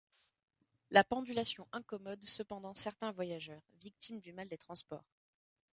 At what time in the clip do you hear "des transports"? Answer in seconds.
4.49-5.05